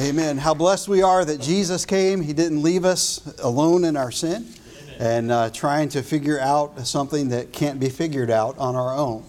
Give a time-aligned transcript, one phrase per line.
[0.00, 0.38] Amen.
[0.38, 2.22] How blessed we are that Jesus came.
[2.22, 4.46] He didn't leave us alone in our sin
[4.98, 9.22] and uh, trying to figure out something that can't be figured out on our own.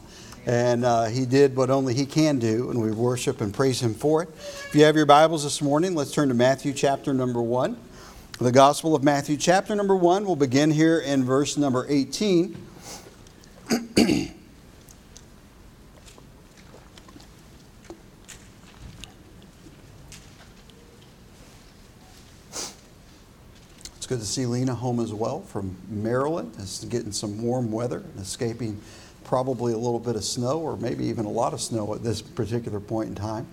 [0.46, 3.94] And uh, He did what only He can do, and we worship and praise Him
[3.94, 4.30] for it.
[4.30, 7.78] If you have your Bibles this morning, let's turn to Matthew chapter number 1.
[8.40, 10.24] The Gospel of Matthew chapter number 1.
[10.24, 12.56] We'll begin here in verse number 18.
[24.14, 26.54] good to see Lena home as well from Maryland.
[26.60, 28.80] It's getting some warm weather and escaping
[29.24, 32.22] probably a little bit of snow or maybe even a lot of snow at this
[32.22, 33.48] particular point in time.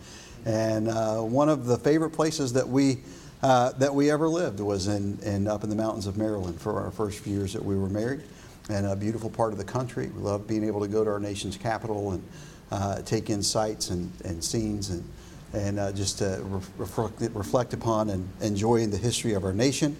[0.45, 2.98] And uh, one of the favorite places that we
[3.42, 6.78] uh, that we ever lived was in, in up in the mountains of Maryland for
[6.78, 8.20] our first few years that we were married,
[8.69, 10.11] and a beautiful part of the country.
[10.14, 12.22] We loved being able to go to our nation's capital and
[12.70, 15.02] uh, take in sights and, and scenes and
[15.52, 16.42] and uh, just to
[16.77, 19.97] reflect, reflect upon and enjoying the history of our nation.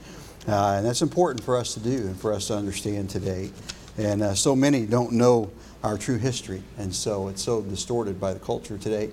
[0.49, 3.51] Uh, and that's important for us to do and for us to understand today.
[3.99, 5.51] And uh, so many don't know
[5.83, 9.11] our true history, and so it's so distorted by the culture today.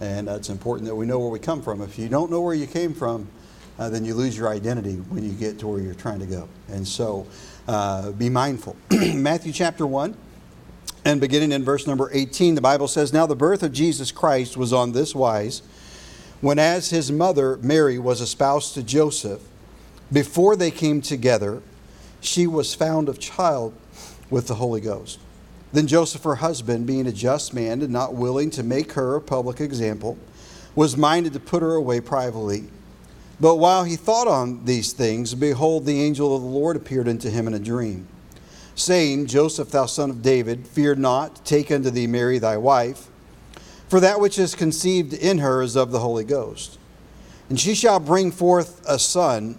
[0.00, 1.80] And uh, it's important that we know where we come from.
[1.82, 3.28] If you don't know where you came from,
[3.78, 6.48] uh, then you lose your identity when you get to where you're trying to go.
[6.68, 7.26] And so
[7.66, 8.76] uh, be mindful.
[8.90, 10.16] Matthew chapter 1.
[11.04, 14.56] And beginning in verse number 18, the Bible says, Now the birth of Jesus Christ
[14.56, 15.62] was on this wise,
[16.40, 19.40] when as his mother Mary was espoused to Joseph,
[20.12, 21.62] before they came together,
[22.20, 23.74] she was found of child
[24.30, 25.18] with the Holy Ghost.
[25.72, 29.20] Then Joseph, her husband, being a just man and not willing to make her a
[29.20, 30.16] public example,
[30.74, 32.64] was minded to put her away privately.
[33.40, 37.30] But while he thought on these things, behold, the angel of the Lord appeared unto
[37.30, 38.08] him in a dream,
[38.74, 43.08] saying, Joseph, thou son of David, fear not, take unto thee Mary thy wife,
[43.88, 46.78] for that which is conceived in her is of the Holy Ghost.
[47.48, 49.58] And she shall bring forth a son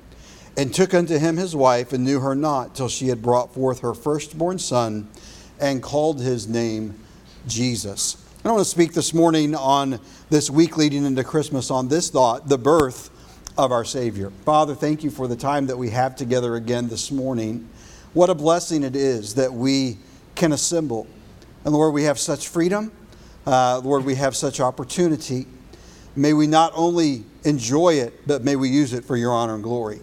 [0.57, 3.79] and took unto him his wife, and knew her not till she had brought forth
[3.79, 5.09] her firstborn son,
[5.59, 6.95] and called his name
[7.47, 8.17] Jesus.
[8.43, 12.49] I want to speak this morning on this week leading into Christmas on this thought
[12.49, 13.11] the birth
[13.57, 14.31] of our Savior.
[14.45, 17.69] Father, thank you for the time that we have together again this morning.
[18.13, 19.99] What a blessing it is that we
[20.33, 21.05] can assemble.
[21.63, 22.91] And Lord, we have such freedom.
[23.45, 25.45] Uh, Lord, we have such opportunity.
[26.15, 29.63] May we not only enjoy it, but may we use it for your honor and
[29.63, 29.99] glory.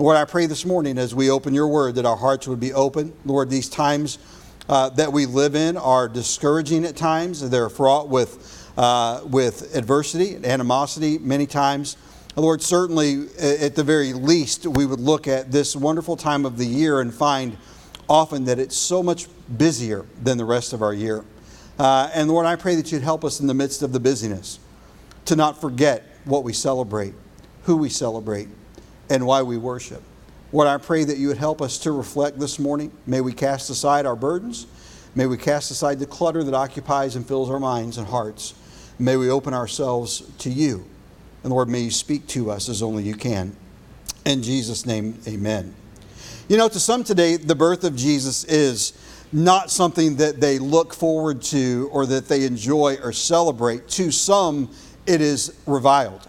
[0.00, 2.72] Lord, I pray this morning as we open your word that our hearts would be
[2.72, 3.12] open.
[3.26, 4.18] Lord, these times
[4.66, 7.46] uh, that we live in are discouraging at times.
[7.50, 11.98] They're fraught with, uh, with adversity and animosity many times.
[12.34, 16.64] Lord, certainly at the very least, we would look at this wonderful time of the
[16.64, 17.58] year and find
[18.08, 19.26] often that it's so much
[19.58, 21.26] busier than the rest of our year.
[21.78, 24.60] Uh, and Lord, I pray that you'd help us in the midst of the busyness
[25.26, 27.12] to not forget what we celebrate,
[27.64, 28.48] who we celebrate,
[29.10, 30.02] and why we worship.
[30.52, 32.90] Lord, I pray that you would help us to reflect this morning.
[33.06, 34.66] May we cast aside our burdens.
[35.14, 38.54] May we cast aside the clutter that occupies and fills our minds and hearts.
[38.98, 40.86] May we open ourselves to you.
[41.42, 43.56] And Lord, may you speak to us as only you can.
[44.24, 45.74] In Jesus' name, amen.
[46.48, 48.92] You know, to some today, the birth of Jesus is
[49.32, 53.88] not something that they look forward to or that they enjoy or celebrate.
[53.90, 54.70] To some,
[55.06, 56.26] it is reviled.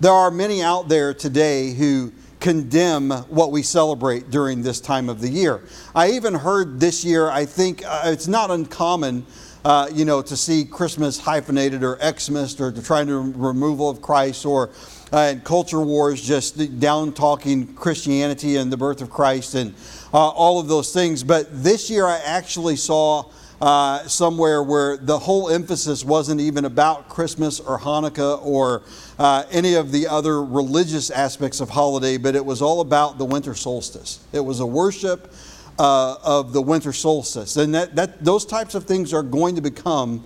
[0.00, 5.20] There are many out there today who condemn what we celebrate during this time of
[5.20, 5.60] the year.
[5.94, 9.26] I even heard this year, I think uh, it's not uncommon.
[9.62, 14.00] Uh, you know, to see Christmas hyphenated or Xmas or to try to removal of
[14.00, 14.70] Christ or
[15.12, 19.74] uh, and culture wars just down talking Christianity and the birth of Christ and
[20.14, 21.22] uh, all of those things.
[21.22, 23.30] But this year I actually saw
[23.60, 28.82] uh, somewhere where the whole emphasis wasn't even about Christmas or Hanukkah or
[29.18, 33.24] uh, any of the other religious aspects of holiday, but it was all about the
[33.24, 34.20] winter solstice.
[34.32, 35.32] It was a worship
[35.78, 37.56] uh, of the winter solstice.
[37.56, 40.24] And that, that, those types of things are going to become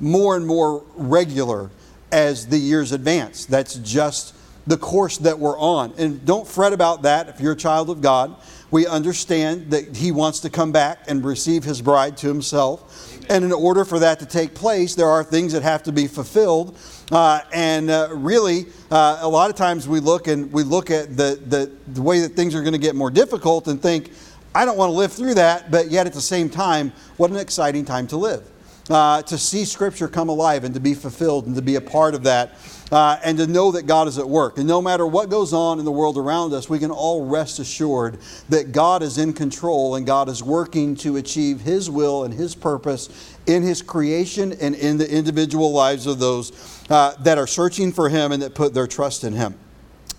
[0.00, 1.70] more and more regular
[2.10, 3.46] as the years advance.
[3.46, 4.34] That's just
[4.66, 5.94] the course that we're on.
[5.98, 8.36] And don't fret about that if you're a child of God
[8.72, 13.20] we understand that he wants to come back and receive his bride to himself.
[13.28, 16.06] And in order for that to take place, there are things that have to be
[16.06, 16.76] fulfilled.
[17.12, 21.16] Uh, and uh, really, uh, a lot of times we look and we look at
[21.16, 24.10] the, the, the way that things are going to get more difficult and think,
[24.54, 27.36] I don't want to live through that, but yet at the same time, what an
[27.36, 28.42] exciting time to live.
[28.92, 32.14] Uh, to see Scripture come alive and to be fulfilled and to be a part
[32.14, 32.58] of that
[32.90, 34.58] uh, and to know that God is at work.
[34.58, 37.58] And no matter what goes on in the world around us, we can all rest
[37.58, 38.18] assured
[38.50, 42.54] that God is in control and God is working to achieve His will and His
[42.54, 46.52] purpose in His creation and in the individual lives of those
[46.90, 49.54] uh, that are searching for Him and that put their trust in Him.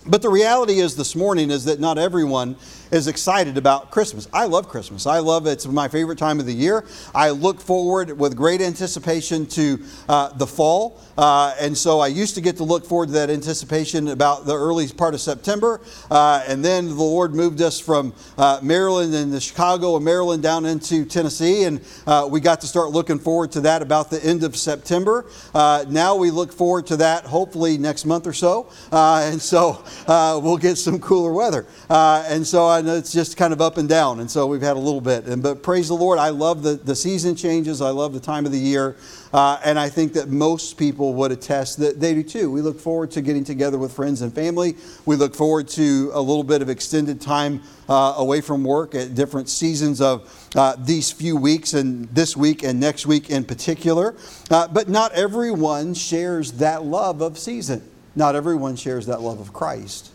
[0.06, 2.56] But the reality is this morning is that not everyone
[2.90, 4.28] is excited about Christmas.
[4.34, 5.06] I love Christmas.
[5.06, 5.52] I love it.
[5.52, 6.84] It's my favorite time of the year.
[7.14, 11.00] I look forward with great anticipation to uh, the fall.
[11.16, 14.54] Uh, and so I used to get to look forward to that anticipation about the
[14.54, 15.80] early part of September.
[16.10, 20.42] Uh, and then the Lord moved us from uh, Maryland and the Chicago and Maryland
[20.42, 21.64] down into Tennessee.
[21.64, 25.24] And uh, we got to start looking forward to that about the end of September.
[25.54, 28.70] Uh, now we look forward to that hopefully next month or so.
[28.92, 31.66] and so we'll get some cooler weather.
[31.90, 34.20] and so I know it's just kind of up and down.
[34.20, 35.26] And so we've had a little bit.
[35.26, 37.80] And, but praise the Lord, I love the, the season changes.
[37.80, 38.96] I love the time of the year.
[39.34, 42.52] Uh, and I think that most people would attest that they do too.
[42.52, 44.76] We look forward to getting together with friends and family.
[45.06, 49.16] We look forward to a little bit of extended time uh, away from work at
[49.16, 54.14] different seasons of uh, these few weeks and this week and next week in particular.
[54.52, 57.82] Uh, but not everyone shares that love of season.
[58.16, 60.10] Not everyone shares that love of Christ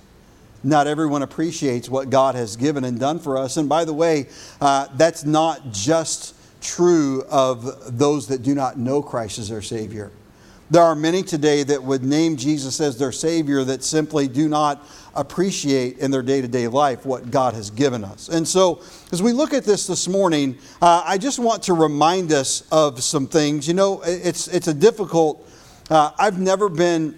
[0.63, 3.57] not everyone appreciates what God has given and done for us.
[3.57, 4.27] And by the way,
[4.59, 10.11] uh, that's not just true of those that do not know Christ as their Savior.
[10.71, 14.85] There are many today that would name Jesus as their Savior that simply do not
[15.15, 18.29] appreciate in their day to day life what God has given us.
[18.29, 22.31] And so, as we look at this this morning, uh, I just want to remind
[22.31, 23.67] us of some things.
[23.67, 25.49] You know, it's, it's a difficult,
[25.89, 27.17] uh, I've never been,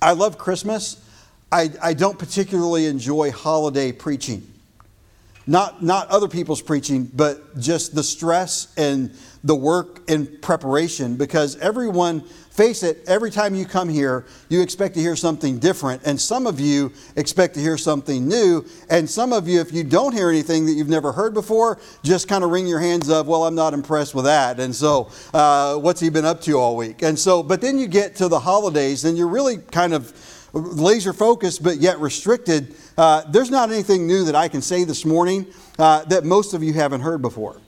[0.00, 1.02] I love Christmas.
[1.50, 4.46] I, I don't particularly enjoy holiday preaching
[5.48, 11.56] not, not other people's preaching, but just the stress and the work and preparation because
[11.56, 16.02] everyone, face it, every time you come here, you expect to hear something different.
[16.04, 18.66] And some of you expect to hear something new.
[18.90, 22.28] And some of you, if you don't hear anything that you've never heard before, just
[22.28, 24.60] kind of wring your hands up, well, I'm not impressed with that.
[24.60, 27.00] And so, uh, what's he been up to all week?
[27.00, 30.12] And so, but then you get to the holidays and you're really kind of
[30.58, 35.04] laser focused but yet restricted, uh, there's not anything new that I can say this
[35.04, 35.46] morning
[35.78, 37.60] uh, that most of you haven't heard before.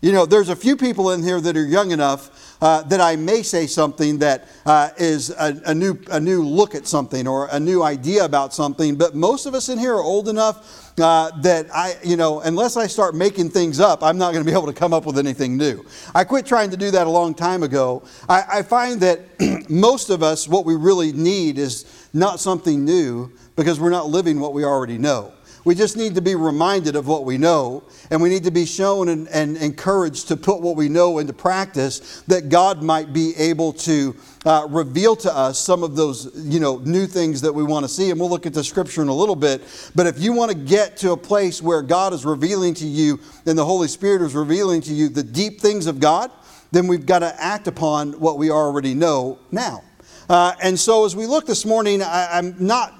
[0.00, 3.16] You know, there's a few people in here that are young enough uh, that I
[3.16, 7.48] may say something that uh, is a, a, new, a new look at something or
[7.50, 11.30] a new idea about something, but most of us in here are old enough uh,
[11.40, 14.56] that I, you know, unless I start making things up, I'm not going to be
[14.56, 15.84] able to come up with anything new.
[16.14, 18.04] I quit trying to do that a long time ago.
[18.28, 19.20] I, I find that
[19.68, 24.40] most of us, what we really need is not something new because we're not living
[24.40, 25.32] what we already know.
[25.64, 28.64] We just need to be reminded of what we know, and we need to be
[28.64, 33.34] shown and, and encouraged to put what we know into practice that God might be
[33.36, 34.16] able to
[34.46, 37.88] uh, reveal to us some of those you know, new things that we want to
[37.88, 38.10] see.
[38.10, 39.62] And we'll look at the scripture in a little bit.
[39.94, 43.20] But if you want to get to a place where God is revealing to you
[43.44, 46.30] and the Holy Spirit is revealing to you the deep things of God,
[46.70, 49.82] then we've got to act upon what we already know now.
[50.28, 52.92] Uh, and so, as we look this morning, I, I'm not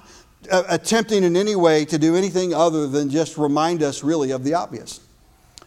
[0.51, 4.45] uh, attempting in any way to do anything other than just remind us really of
[4.45, 5.01] the obvious.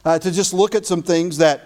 [0.03, 1.61] Uh, to just look at some things that,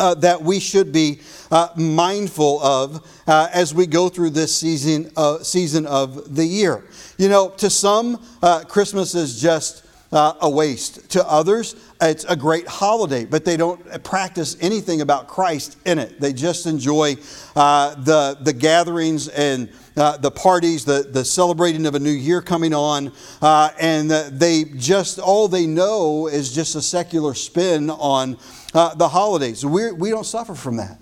[0.00, 1.20] uh, that we should be
[1.52, 5.08] uh, mindful of uh, as we go through this season,
[5.44, 6.84] season of the year.
[7.16, 8.20] You know, to some,
[8.66, 11.10] Christmas is just a waste.
[11.10, 16.20] To others, it's a great holiday, but they don't practice anything about Christ in it.
[16.20, 17.16] They just enjoy
[17.54, 22.74] the, the gatherings and uh, the parties, the, the celebrating of a new year coming
[22.74, 28.38] on, uh, and they just, all they know is just a secular spin on
[28.74, 29.64] uh, the holidays.
[29.64, 30.98] We're, we don't suffer from that.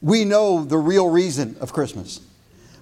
[0.00, 2.20] We know the real reason of Christmas.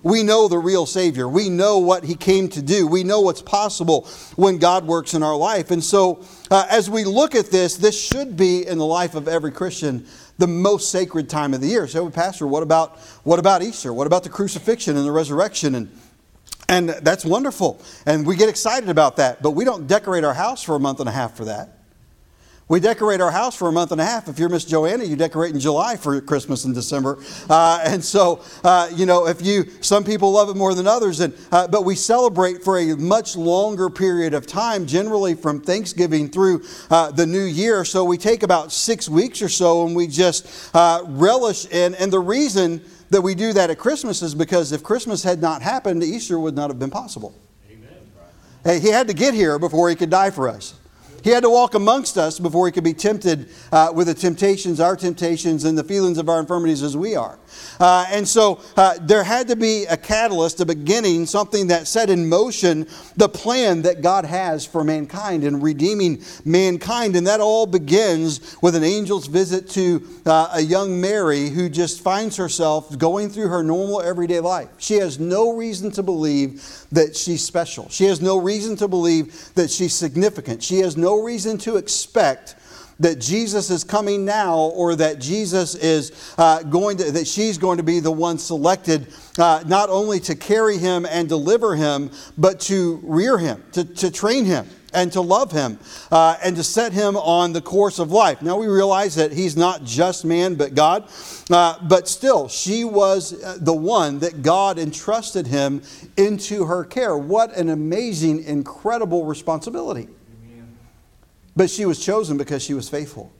[0.02, 1.28] We know the real Savior.
[1.28, 2.86] We know what He came to do.
[2.86, 5.70] We know what's possible when God works in our life.
[5.70, 9.28] And so, uh, as we look at this, this should be in the life of
[9.28, 10.06] every Christian
[10.38, 11.86] the most sacred time of the year.
[11.86, 13.92] So, Pastor, what about, what about Easter?
[13.92, 15.74] What about the crucifixion and the resurrection?
[15.76, 15.98] And,
[16.68, 17.80] and that's wonderful.
[18.06, 19.42] And we get excited about that.
[19.42, 21.81] But we don't decorate our house for a month and a half for that.
[22.68, 24.28] We decorate our house for a month and a half.
[24.28, 27.18] If you're Miss Joanna, you decorate in July for Christmas and December.
[27.50, 31.20] Uh, and so, uh, you know, if you, some people love it more than others,
[31.20, 36.28] and, uh, but we celebrate for a much longer period of time, generally from Thanksgiving
[36.28, 37.84] through uh, the new year.
[37.84, 41.94] So we take about six weeks or so and we just uh, relish in.
[41.96, 45.62] And the reason that we do that at Christmas is because if Christmas had not
[45.62, 47.34] happened, Easter would not have been possible.
[47.70, 47.90] Amen.
[48.64, 50.74] Hey, he had to get here before he could die for us.
[51.22, 54.80] He had to walk amongst us before he could be tempted uh, with the temptations,
[54.80, 57.38] our temptations, and the feelings of our infirmities as we are.
[57.80, 62.10] Uh, and so uh, there had to be a catalyst, a beginning, something that set
[62.10, 67.16] in motion the plan that God has for mankind and redeeming mankind.
[67.16, 72.00] And that all begins with an angel's visit to uh, a young Mary who just
[72.00, 74.68] finds herself going through her normal everyday life.
[74.78, 79.54] She has no reason to believe that she's special, she has no reason to believe
[79.54, 82.56] that she's significant, she has no reason to expect
[83.02, 87.76] that Jesus is coming now or that Jesus is uh, going to, that she's going
[87.78, 92.60] to be the one selected uh, not only to carry him and deliver him, but
[92.60, 95.78] to rear him, to, to train him and to love him
[96.12, 98.40] uh, and to set him on the course of life.
[98.40, 101.08] Now we realize that he's not just man but God,
[101.50, 105.82] uh, but still, she was uh, the one that God entrusted him
[106.16, 107.16] into her care.
[107.16, 110.08] What an amazing, incredible responsibility.
[111.54, 113.32] But she was chosen because she was faithful.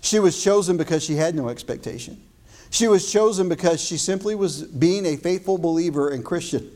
[0.00, 2.22] She was chosen because she had no expectation.
[2.70, 6.70] She was chosen because she simply was being a faithful believer and Christian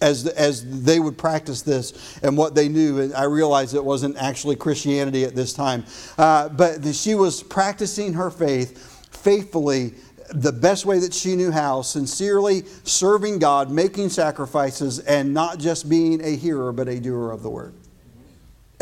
[0.00, 3.00] as, as they would practice this and what they knew.
[3.00, 5.84] And I realized it wasn't actually Christianity at this time.
[6.18, 9.94] Uh, but she was practicing her faith faithfully
[10.30, 15.88] the best way that she knew how, sincerely serving God, making sacrifices, and not just
[15.88, 17.74] being a hearer, but a doer of the word.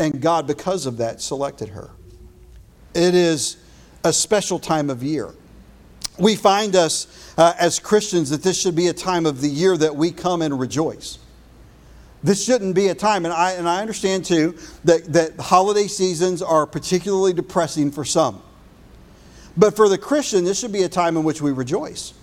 [0.03, 1.89] And God, because of that, selected her.
[2.93, 3.55] It is
[4.03, 5.33] a special time of year.
[6.19, 7.07] We find us
[7.37, 10.41] uh, as Christians that this should be a time of the year that we come
[10.41, 11.19] and rejoice.
[12.21, 16.41] This shouldn't be a time, and I, and I understand too that, that holiday seasons
[16.41, 18.41] are particularly depressing for some.
[19.55, 22.13] But for the Christian, this should be a time in which we rejoice.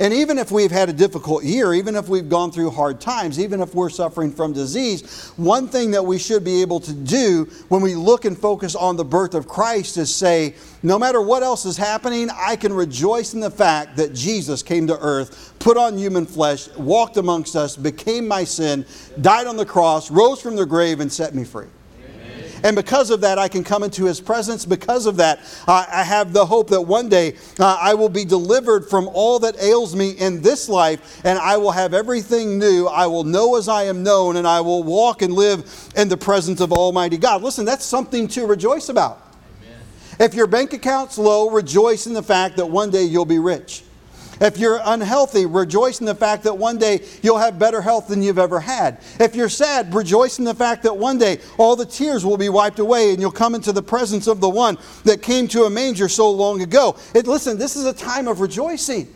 [0.00, 3.38] And even if we've had a difficult year, even if we've gone through hard times,
[3.38, 7.44] even if we're suffering from disease, one thing that we should be able to do
[7.68, 11.42] when we look and focus on the birth of Christ is say, no matter what
[11.42, 15.76] else is happening, I can rejoice in the fact that Jesus came to earth, put
[15.76, 18.84] on human flesh, walked amongst us, became my sin,
[19.20, 21.68] died on the cross, rose from the grave, and set me free.
[22.64, 24.64] And because of that, I can come into His presence.
[24.64, 28.88] Because of that, I have the hope that one day uh, I will be delivered
[28.88, 32.86] from all that ails me in this life and I will have everything new.
[32.86, 36.16] I will know as I am known and I will walk and live in the
[36.16, 37.42] presence of Almighty God.
[37.42, 39.20] Listen, that's something to rejoice about.
[39.62, 39.78] Amen.
[40.18, 43.82] If your bank account's low, rejoice in the fact that one day you'll be rich.
[44.40, 48.22] If you're unhealthy, rejoice in the fact that one day you'll have better health than
[48.22, 48.98] you've ever had.
[49.20, 52.48] If you're sad, rejoice in the fact that one day all the tears will be
[52.48, 55.70] wiped away and you'll come into the presence of the one that came to a
[55.70, 56.96] manger so long ago.
[57.14, 59.12] It, listen, this is a time of rejoicing.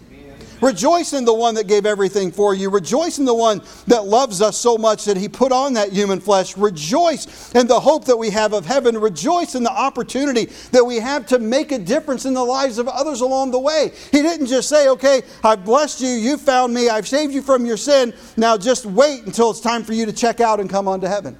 [0.61, 2.71] Rejoice in the one that gave everything for you.
[2.71, 6.21] Rejoice in the one that loves us so much that he put on that human
[6.21, 6.57] flesh.
[6.57, 8.99] Rejoice in the hope that we have of heaven.
[8.99, 12.89] Rejoice in the opportunity that we have to make a difference in the lives of
[12.89, 13.93] others along the way.
[14.11, 17.65] He didn't just say, okay, I've blessed you, you found me, I've saved you from
[17.65, 18.13] your sin.
[18.37, 21.09] Now just wait until it's time for you to check out and come on to
[21.09, 21.39] heaven.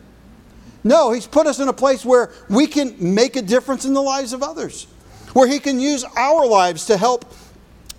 [0.85, 4.01] No, He's put us in a place where we can make a difference in the
[4.01, 4.87] lives of others,
[5.33, 7.25] where He can use our lives to help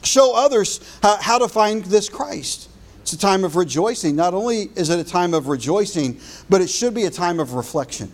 [0.03, 2.70] show others how to find this Christ.
[3.01, 4.15] It's a time of rejoicing.
[4.15, 7.53] Not only is it a time of rejoicing, but it should be a time of
[7.53, 8.12] reflection.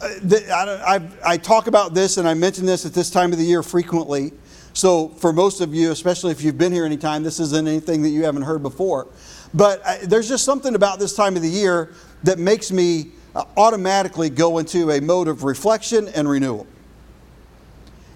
[0.00, 0.08] Uh,
[0.52, 3.64] I, I, talk about this and I mention this at this time of the year
[3.64, 4.32] frequently.
[4.72, 8.02] So, for most of you, especially if you've been here any time, this isn't anything
[8.02, 9.08] that you haven't heard before.
[9.52, 13.44] But uh, there's just something about this time of the year that makes me uh,
[13.56, 16.68] automatically go into a mode of reflection and renewal.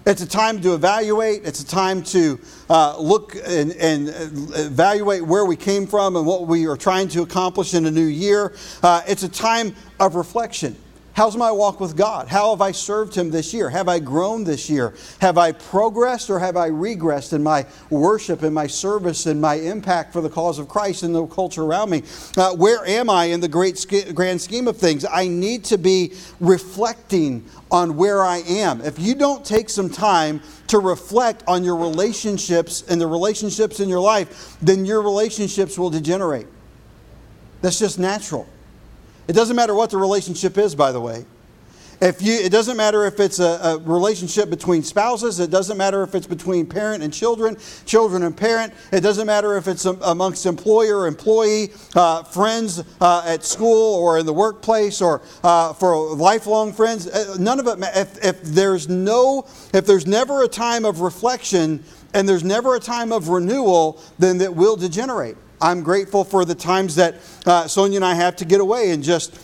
[0.05, 1.45] It's a time to evaluate.
[1.45, 2.37] It's a time to
[2.69, 7.21] uh, look and, and, evaluate where we came from and what we are trying to
[7.21, 8.53] accomplish in a new year.
[8.81, 10.75] Uh, it's a time of reflection.
[11.13, 12.27] How's my walk with God?
[12.27, 13.69] How have I served Him this year?
[13.69, 14.95] Have I grown this year?
[15.21, 19.53] Have I progressed or have I regressed in my worship in my service in my
[19.55, 22.01] impact for the cause of Christ in the culture around me?
[22.35, 25.05] Uh, where am I in the great grand scheme of things?
[25.05, 28.81] I need to be reflecting on where I am.
[28.81, 33.87] If you don't take some time to reflect on your relationships and the relationships in
[33.87, 36.47] your life, then your relationships will degenerate.
[37.61, 38.47] That's just natural.
[39.27, 41.25] It doesn't matter what the relationship is, by the way.
[42.03, 45.39] If you, it doesn't matter if it's a, a, relationship between spouses.
[45.39, 48.73] It doesn't matter if it's between parent and children, children and parent.
[48.91, 54.25] It doesn't matter if it's amongst employer, employee, uh, friends uh, at school or in
[54.25, 57.07] the workplace, or uh, for lifelong friends.
[57.07, 57.79] Uh, none of it.
[57.95, 62.81] If, if there's no, if there's never a time of reflection and there's never a
[62.81, 65.37] time of renewal, then that will degenerate.
[65.63, 67.15] I'm grateful for the times that
[67.45, 69.39] uh, Sonia and I have to get away and just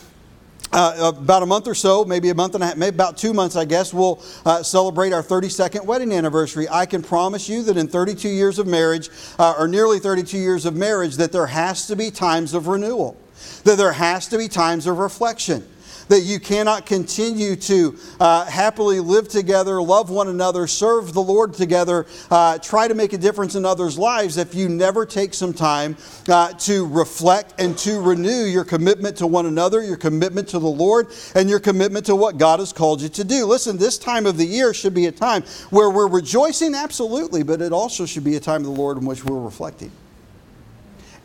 [0.73, 3.33] uh, about a month or so, maybe a month and a half, maybe about two
[3.33, 6.67] months, I guess, we'll uh, celebrate our 32nd wedding anniversary.
[6.69, 9.09] I can promise you that in 32 years of marriage,
[9.39, 13.15] uh, or nearly 32 years of marriage, that there has to be times of renewal,
[13.63, 15.65] that there has to be times of reflection
[16.09, 21.53] that you cannot continue to uh, happily live together, love one another, serve the Lord
[21.53, 25.53] together, uh, try to make a difference in others' lives if you never take some
[25.53, 25.95] time
[26.27, 30.67] uh, to reflect and to renew your commitment to one another, your commitment to the
[30.67, 33.45] Lord, and your commitment to what God has called you to do.
[33.45, 37.61] Listen, this time of the year should be a time where we're rejoicing, absolutely, but
[37.61, 39.91] it also should be a time of the Lord in which we're reflecting.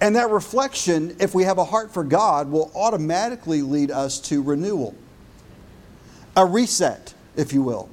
[0.04, 4.42] And that reflection, if we have a heart for God, will automatically lead us to
[4.42, 4.94] renewal,
[6.36, 7.88] a reset, if you will.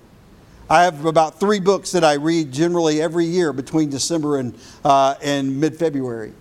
[0.69, 5.15] I have about three books that I read generally every year between December and, uh,
[5.21, 6.33] and mid February.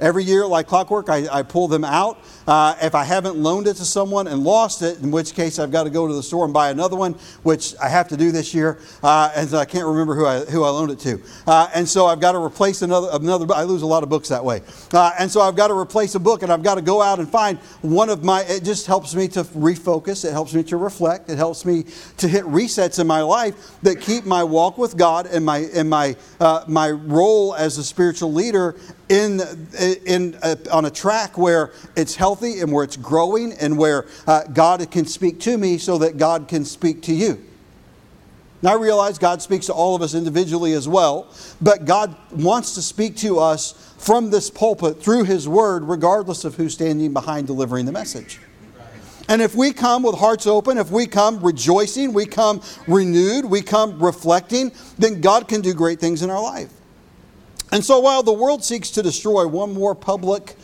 [0.00, 2.18] Every year, like clockwork, I, I pull them out.
[2.48, 5.70] Uh, if I haven't loaned it to someone and lost it, in which case I've
[5.70, 7.12] got to go to the store and buy another one,
[7.42, 10.64] which I have to do this year, uh, and I can't remember who I, who
[10.64, 11.20] I loaned it to.
[11.46, 14.30] Uh, and so I've got to replace another, another I lose a lot of books
[14.30, 14.62] that way.
[14.94, 17.18] Uh, and so I've got to replace a book, and I've got to go out
[17.18, 20.78] and find one of my, it just helps me to refocus, it helps me to
[20.78, 21.84] reflect, it helps me
[22.16, 25.90] to hit resets in my life that keep my walk with God and my, and
[25.90, 28.74] my, uh, my role as a spiritual leader
[29.10, 29.40] in,
[30.06, 34.44] in, uh, on a track where it's healthy and where it's growing and where uh,
[34.44, 37.44] God can speak to me so that God can speak to you.
[38.60, 42.74] Now, I realize God speaks to all of us individually as well, but God wants
[42.74, 47.46] to speak to us from this pulpit through His Word, regardless of who's standing behind
[47.46, 48.40] delivering the message.
[49.28, 53.60] And if we come with hearts open, if we come rejoicing, we come renewed, we
[53.60, 56.72] come reflecting, then God can do great things in our life.
[57.70, 60.56] And so while the world seeks to destroy one more public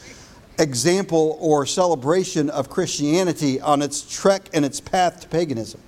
[0.59, 5.81] example or celebration of Christianity on its trek and its path to paganism,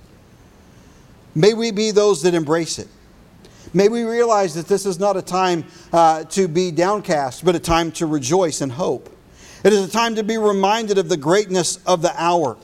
[1.35, 2.87] may we be those that embrace it.
[3.73, 7.59] May we realize that this is not a time uh, to be downcast, but a
[7.59, 9.13] time to rejoice and hope.
[9.63, 12.57] It is a time to be reminded of the greatness of the hour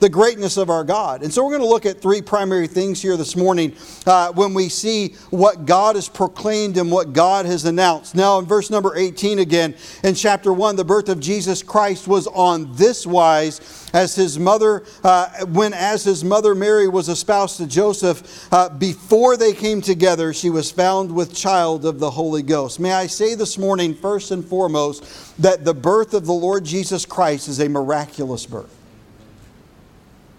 [0.00, 1.22] the greatness of our God.
[1.22, 4.54] And so we're going to look at three primary things here this morning uh, when
[4.54, 8.14] we see what God has proclaimed and what God has announced.
[8.14, 12.26] Now, in verse number 18 again, in chapter 1, the birth of Jesus Christ was
[12.28, 17.66] on this wise as his mother, uh, when as his mother Mary was espoused to
[17.66, 22.80] Joseph, uh, before they came together, she was found with child of the Holy Ghost.
[22.80, 27.04] May I say this morning, first and foremost, that the birth of the Lord Jesus
[27.04, 28.79] Christ is a miraculous birth.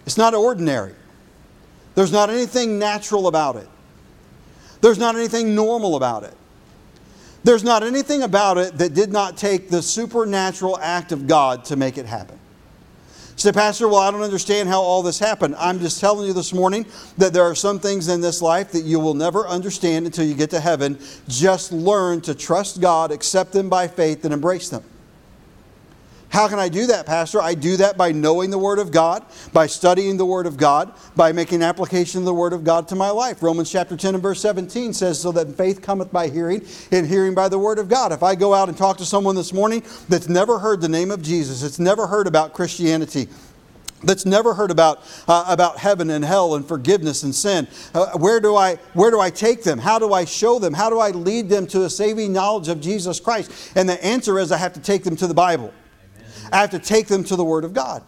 [0.06, 0.94] It's not ordinary.
[1.94, 3.68] There's not anything natural about it.
[4.80, 6.34] There's not anything normal about it.
[7.44, 11.76] There's not anything about it that did not take the supernatural act of God to
[11.76, 12.38] make it happen.
[13.34, 15.56] Say, Pastor, well, I don't understand how all this happened.
[15.58, 16.86] I'm just telling you this morning
[17.18, 20.34] that there are some things in this life that you will never understand until you
[20.34, 20.98] get to heaven.
[21.28, 24.84] Just learn to trust God, accept them by faith, and embrace them.
[26.32, 27.42] How can I do that, Pastor?
[27.42, 30.90] I do that by knowing the Word of God, by studying the Word of God,
[31.14, 33.42] by making application of the Word of God to my life.
[33.42, 37.34] Romans chapter 10 and verse 17 says, So that faith cometh by hearing, and hearing
[37.34, 38.12] by the Word of God.
[38.12, 41.10] If I go out and talk to someone this morning that's never heard the name
[41.10, 43.28] of Jesus, that's never heard about Christianity,
[44.02, 47.68] that's never heard about, uh, about heaven and hell and forgiveness and sin.
[47.92, 49.78] Uh, where, do I, where do I take them?
[49.78, 50.72] How do I show them?
[50.72, 53.72] How do I lead them to a saving knowledge of Jesus Christ?
[53.76, 55.74] And the answer is I have to take them to the Bible.
[56.52, 58.04] I have to take them to the Word of God.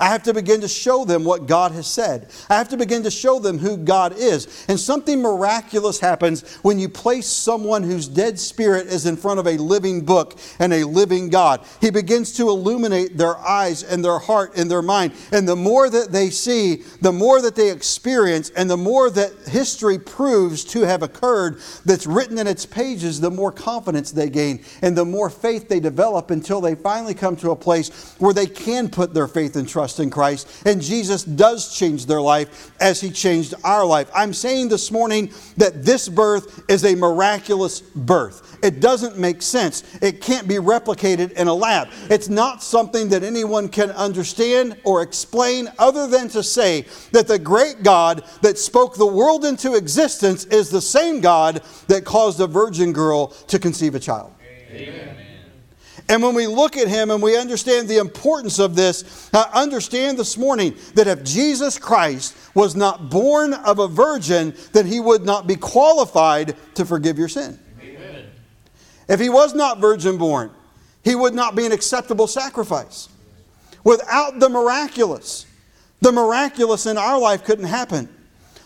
[0.00, 2.30] I have to begin to show them what God has said.
[2.48, 4.66] I have to begin to show them who God is.
[4.68, 9.46] And something miraculous happens when you place someone whose dead spirit is in front of
[9.46, 11.64] a living book and a living God.
[11.80, 15.12] He begins to illuminate their eyes and their heart and their mind.
[15.32, 19.32] And the more that they see, the more that they experience, and the more that
[19.48, 24.64] history proves to have occurred that's written in its pages, the more confidence they gain
[24.82, 28.46] and the more faith they develop until they finally come to a place where they
[28.46, 33.00] can put their faith and trust in Christ, and Jesus does change their life as
[33.00, 34.10] he changed our life.
[34.14, 38.58] I'm saying this morning that this birth is a miraculous birth.
[38.62, 39.84] It doesn't make sense.
[40.02, 41.88] It can't be replicated in a lab.
[42.10, 47.38] It's not something that anyone can understand or explain other than to say that the
[47.38, 52.46] great God that spoke the world into existence is the same God that caused a
[52.46, 54.32] virgin girl to conceive a child.
[54.70, 55.27] Amen.
[56.10, 60.38] And when we look at him and we understand the importance of this, understand this
[60.38, 65.46] morning that if Jesus Christ was not born of a virgin, then he would not
[65.46, 67.58] be qualified to forgive your sin.
[67.82, 68.24] Amen.
[69.06, 70.50] If he was not virgin born,
[71.04, 73.10] he would not be an acceptable sacrifice.
[73.84, 75.44] Without the miraculous,
[76.00, 78.08] the miraculous in our life couldn't happen.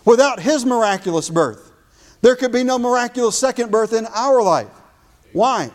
[0.05, 1.73] Without his miraculous birth,
[2.21, 4.71] there could be no miraculous second birth in our life.
[5.33, 5.71] Why?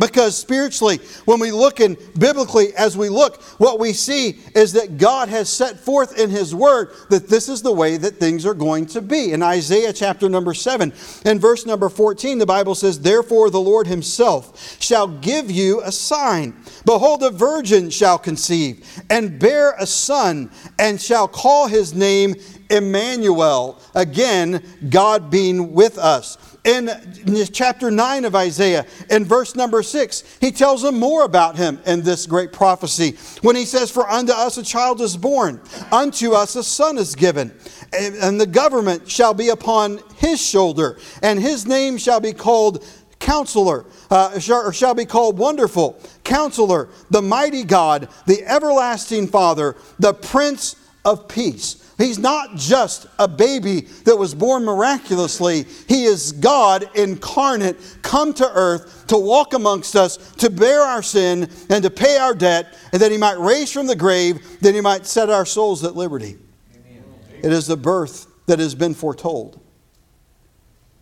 [0.00, 4.96] Because spiritually, when we look and biblically, as we look, what we see is that
[4.98, 8.54] God has set forth in His Word that this is the way that things are
[8.54, 9.32] going to be.
[9.32, 10.92] In Isaiah chapter number 7
[11.24, 15.92] and verse number 14, the Bible says, Therefore the Lord Himself shall give you a
[15.92, 16.56] sign.
[16.86, 22.34] Behold, a virgin shall conceive and bear a son, and shall call his name
[22.70, 23.80] Emmanuel.
[23.94, 26.90] Again, God being with us in
[27.52, 32.02] chapter 9 of Isaiah, in verse number 6, he tells them more about him in
[32.02, 36.56] this great prophecy when he says, For unto us a child is born, unto us
[36.56, 37.52] a son is given,
[37.92, 42.84] and the government shall be upon his shoulder, and his name shall be called
[43.20, 50.14] Counselor, uh, shall, shall be called Wonderful, Counselor, the Mighty God, the Everlasting Father, the
[50.14, 51.89] Prince of Peace.
[52.00, 55.66] He's not just a baby that was born miraculously.
[55.86, 61.50] He is God incarnate, come to earth to walk amongst us, to bear our sin,
[61.68, 64.80] and to pay our debt, and that He might raise from the grave, that He
[64.80, 66.38] might set our souls at liberty.
[66.74, 67.04] Amen.
[67.42, 69.60] It is the birth that has been foretold.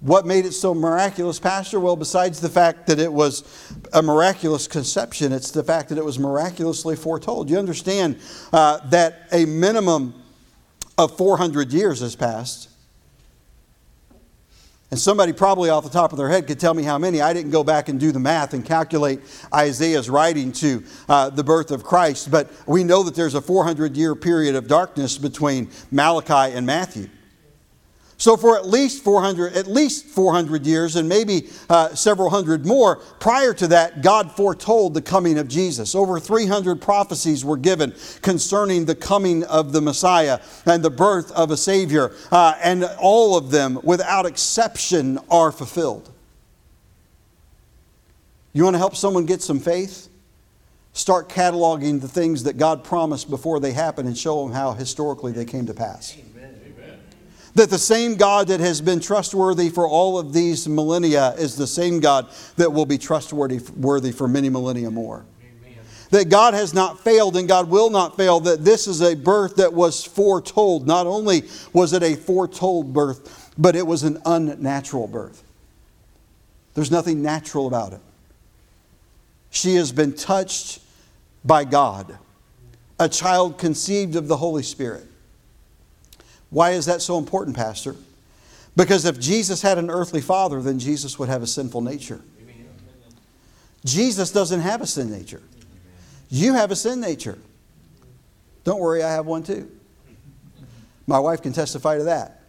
[0.01, 1.79] What made it so miraculous, Pastor?
[1.79, 3.45] Well, besides the fact that it was
[3.93, 7.51] a miraculous conception, it's the fact that it was miraculously foretold.
[7.51, 8.19] You understand
[8.53, 10.25] uh, that a minimum
[10.99, 12.69] of 400 years has passed.
[14.91, 17.21] And somebody probably off the top of their head could tell me how many.
[17.21, 19.21] I didn't go back and do the math and calculate
[19.55, 23.97] Isaiah's writing to uh, the birth of Christ, but we know that there's a 400
[23.97, 27.09] year period of darkness between Malachi and Matthew.
[28.19, 32.97] So for at least 400, at least 400 years, and maybe uh, several hundred more,
[33.21, 35.95] prior to that, God foretold the coming of Jesus.
[35.95, 41.53] Over 300 prophecies were given concerning the coming of the Messiah and the birth of
[41.53, 46.11] a Savior, uh, and all of them, without exception, are fulfilled.
[48.53, 50.09] You want to help someone get some faith?
[50.93, 55.31] Start cataloging the things that God promised before they happen and show them how historically
[55.31, 56.17] they came to pass
[57.59, 61.66] that the same God that has been trustworthy for all of these millennia is the
[61.66, 65.27] same God that will be trustworthy worthy for many millennia more.
[65.42, 65.79] Amen.
[66.11, 69.57] That God has not failed and God will not fail, that this is a birth
[69.57, 70.87] that was foretold.
[70.87, 71.42] Not only
[71.73, 75.42] was it a foretold birth, but it was an unnatural birth.
[76.75, 78.01] There's nothing natural about it.
[79.51, 80.79] She has been touched
[81.44, 82.18] by God,
[83.01, 85.08] a child conceived of the Holy Spirit.
[86.51, 87.95] Why is that so important, Pastor?
[88.77, 92.21] Because if Jesus had an earthly father, then Jesus would have a sinful nature.
[93.85, 95.43] Jesus doesn't have a sin nature.
[96.31, 97.39] You have a sin nature.
[98.65, 99.71] Don't worry, I have one too.
[101.07, 102.43] My wife can testify to that.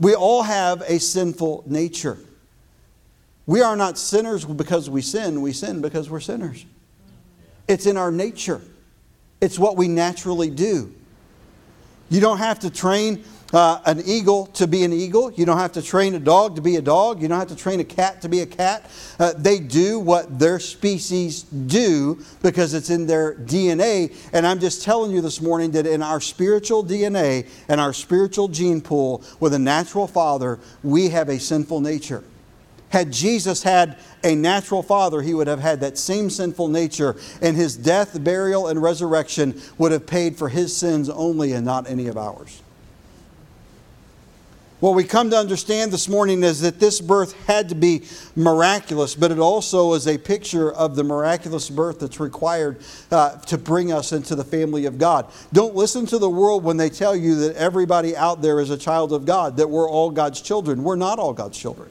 [0.00, 2.18] We all have a sinful nature.
[3.46, 6.64] We are not sinners because we sin, we sin because we're sinners.
[7.68, 8.60] It's in our nature,
[9.40, 10.92] it's what we naturally do.
[12.10, 15.32] You don't have to train uh, an eagle to be an eagle.
[15.32, 17.22] You don't have to train a dog to be a dog.
[17.22, 18.90] You don't have to train a cat to be a cat.
[19.18, 24.12] Uh, they do what their species do because it's in their DNA.
[24.32, 28.48] And I'm just telling you this morning that in our spiritual DNA and our spiritual
[28.48, 32.24] gene pool with a natural father, we have a sinful nature.
[32.90, 37.56] Had Jesus had a natural father, he would have had that same sinful nature, and
[37.56, 42.06] his death, burial, and resurrection would have paid for his sins only and not any
[42.06, 42.62] of ours.
[44.84, 48.02] What we come to understand this morning is that this birth had to be
[48.36, 53.56] miraculous, but it also is a picture of the miraculous birth that's required uh, to
[53.56, 55.32] bring us into the family of God.
[55.54, 58.76] Don't listen to the world when they tell you that everybody out there is a
[58.76, 60.84] child of God, that we're all God's children.
[60.84, 61.88] We're not all God's children.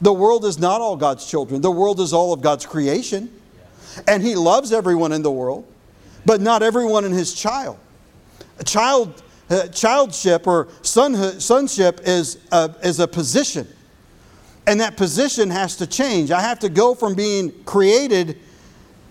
[0.00, 3.30] The world is not all God's children, the world is all of God's creation.
[4.06, 5.64] And He loves everyone in the world.
[6.26, 7.78] but not everyone in his child.
[8.64, 13.66] Child, uh, childship or sonhood, sonship is a, is a position.
[14.66, 16.32] And that position has to change.
[16.32, 18.38] I have to go from being created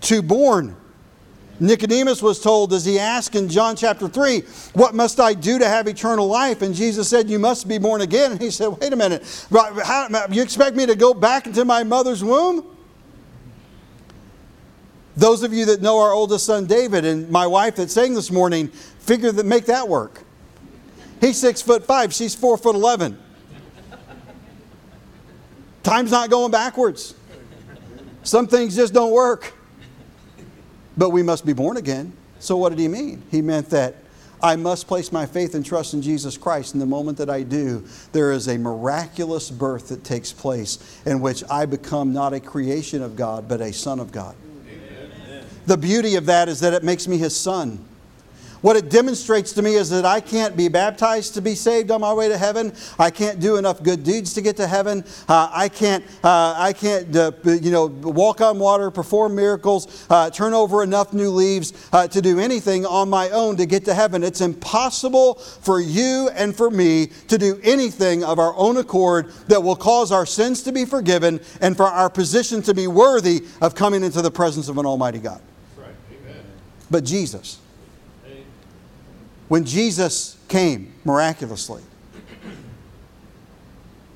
[0.02, 0.76] to born.
[1.58, 4.40] Nicodemus was told as he asked in John chapter 3,
[4.74, 6.62] What must I do to have eternal life?
[6.62, 8.32] And Jesus said, You must be born again.
[8.32, 9.24] And he said, Wait a minute,
[9.84, 12.66] how, you expect me to go back into my mother's womb?
[15.16, 18.30] Those of you that know our oldest son David and my wife that sang this
[18.30, 20.22] morning, figure that make that work.
[21.22, 23.18] He's six foot five, she's four foot eleven.
[25.82, 27.14] Time's not going backwards.
[28.24, 29.54] Some things just don't work.
[30.96, 32.12] But we must be born again.
[32.38, 33.22] So, what did he mean?
[33.30, 33.96] He meant that
[34.42, 36.74] I must place my faith and trust in Jesus Christ.
[36.74, 41.20] And the moment that I do, there is a miraculous birth that takes place in
[41.20, 44.36] which I become not a creation of God, but a son of God.
[44.68, 45.44] Amen.
[45.66, 47.84] The beauty of that is that it makes me his son.
[48.62, 52.00] What it demonstrates to me is that I can't be baptized to be saved on
[52.00, 52.72] my way to heaven.
[52.98, 55.04] I can't do enough good deeds to get to heaven.
[55.28, 60.30] Uh, I can't, uh, I can't uh, you know, walk on water, perform miracles, uh,
[60.30, 63.94] turn over enough new leaves uh, to do anything on my own to get to
[63.94, 64.24] heaven.
[64.24, 69.62] It's impossible for you and for me to do anything of our own accord that
[69.62, 73.74] will cause our sins to be forgiven and for our position to be worthy of
[73.74, 75.40] coming into the presence of an Almighty God.
[75.76, 75.94] Right.
[76.90, 77.60] But Jesus,
[79.48, 81.82] when Jesus came miraculously,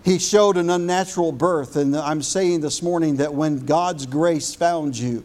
[0.05, 1.77] he showed an unnatural birth.
[1.77, 5.25] And I'm saying this morning that when God's grace found you,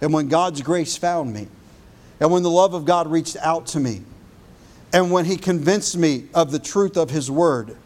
[0.00, 1.48] and when God's grace found me,
[2.20, 4.02] and when the love of God reached out to me,
[4.92, 7.76] and when He convinced me of the truth of His Word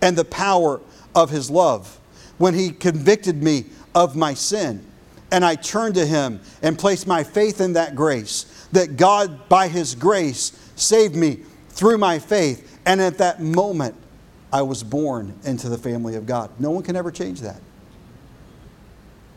[0.00, 0.80] and the power
[1.14, 1.98] of His love,
[2.38, 4.84] when He convicted me of my sin,
[5.32, 9.68] and I turned to Him and placed my faith in that grace, that God, by
[9.68, 11.40] His grace, saved me
[11.70, 12.80] through my faith.
[12.86, 13.94] And at that moment,
[14.52, 16.50] I was born into the family of God.
[16.58, 17.60] No one can ever change that.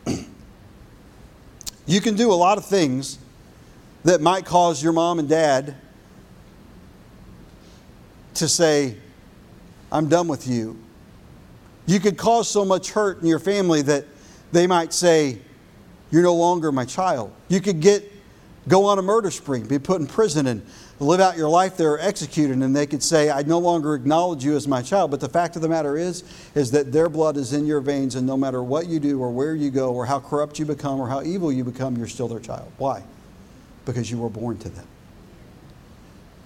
[1.86, 3.18] you can do a lot of things
[4.04, 5.76] that might cause your mom and dad
[8.34, 8.96] to say,
[9.92, 10.78] I'm done with you.
[11.86, 14.06] You could cause so much hurt in your family that
[14.52, 15.38] they might say,
[16.10, 17.32] You're no longer my child.
[17.48, 18.10] You could get
[18.68, 20.64] go on a murder spree, be put in prison, and
[21.00, 24.54] live out your life there executed and they could say i no longer acknowledge you
[24.54, 25.10] as my child.
[25.10, 26.22] But the fact of the matter is
[26.54, 29.30] is that their blood is in your veins and no matter what you do or
[29.30, 32.28] where you go or how corrupt you become or how evil you become you're still
[32.28, 32.70] their child.
[32.78, 33.02] Why?
[33.84, 34.86] Because you were born to them.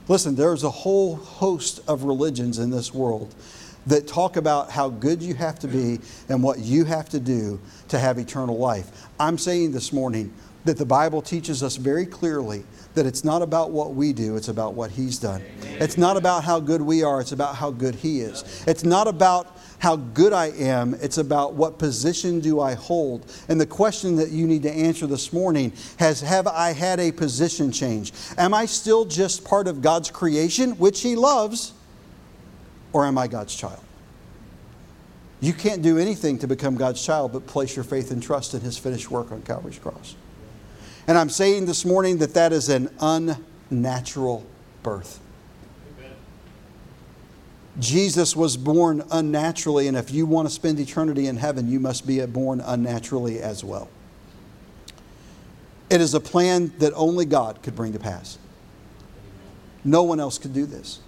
[0.09, 3.35] Listen there's a whole host of religions in this world
[3.87, 7.61] that talk about how good you have to be and what you have to do
[7.89, 9.07] to have eternal life.
[9.21, 10.33] I'm saying this morning
[10.65, 12.65] that the bible teaches us very clearly
[12.99, 15.41] that it's not about what we do, it's about what He's done.
[15.63, 18.65] It's not about how good we are, it's about how good He is.
[18.67, 23.33] It's not about how good I am, it's about what position do I hold.
[23.49, 27.13] And the question that you need to answer this morning has have I had a
[27.13, 28.13] position change?
[28.37, 31.75] Am I still just part of God's creation, which He loves,
[32.93, 33.85] or am I God's child?
[35.41, 38.61] You can't do anything to become God's child but place your faith and trust in
[38.61, 40.17] His finished work on Calvary's cross.
[41.07, 44.45] And I'm saying this morning that that is an unnatural
[44.83, 45.21] birth.
[47.79, 52.07] Jesus was born unnaturally, and if you want to spend eternity in heaven, you must
[52.07, 53.89] be born unnaturally as well.
[55.89, 58.39] It is a plan that only God could bring to pass.
[59.85, 61.01] No one else could do this.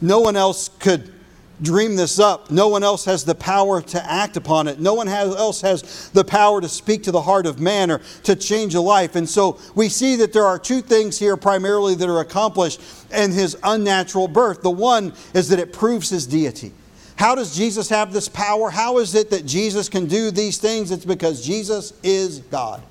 [0.00, 1.14] No one else could
[1.62, 2.50] dream this up.
[2.50, 4.78] No one else has the power to act upon it.
[4.78, 8.00] No one has, else has the power to speak to the heart of man or
[8.24, 9.16] to change a life.
[9.16, 12.80] And so we see that there are two things here primarily that are accomplished
[13.12, 14.62] in his unnatural birth.
[14.62, 16.72] The one is that it proves his deity.
[17.16, 18.68] How does Jesus have this power?
[18.68, 20.90] How is it that Jesus can do these things?
[20.90, 22.82] It's because Jesus is God.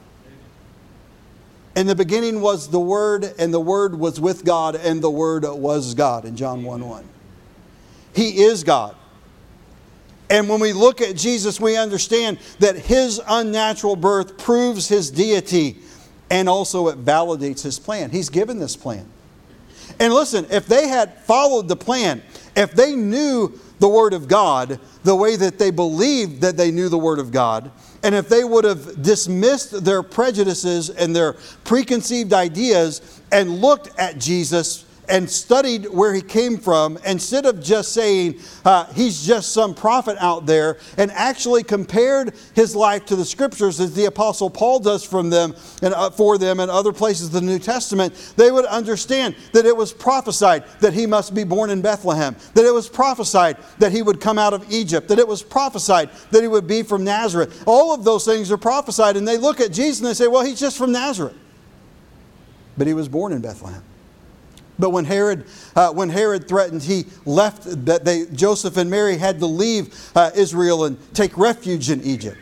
[1.75, 5.43] In the beginning was the Word, and the Word was with God, and the Word
[5.43, 7.09] was God in John 1 1.
[8.15, 8.95] He is God.
[10.29, 15.77] And when we look at Jesus, we understand that his unnatural birth proves his deity
[16.31, 18.09] and also it validates his plan.
[18.09, 19.07] He's given this plan.
[19.99, 22.23] And listen, if they had followed the plan,
[22.55, 26.89] if they knew the Word of God the way that they believed that they knew
[26.89, 27.69] the Word of God,
[28.01, 34.17] and if they would have dismissed their prejudices and their preconceived ideas and looked at
[34.17, 39.73] Jesus and studied where he came from instead of just saying uh, he's just some
[39.73, 44.79] prophet out there and actually compared his life to the scriptures as the apostle paul
[44.79, 48.51] does from them and uh, for them and other places of the new testament they
[48.51, 52.73] would understand that it was prophesied that he must be born in bethlehem that it
[52.73, 56.47] was prophesied that he would come out of egypt that it was prophesied that he
[56.47, 57.63] would be from nazareth.
[57.65, 60.43] All of those things are prophesied and they look at jesus and they say well
[60.45, 61.37] he's just from nazareth.
[62.77, 63.83] But he was born in bethlehem
[64.77, 69.39] but when Herod, uh, when Herod threatened, he left that they, Joseph and Mary had
[69.39, 72.37] to leave uh, Israel and take refuge in Egypt.